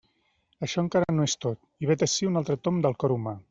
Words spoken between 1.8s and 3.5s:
i vet ací un altre tomb del cor humà.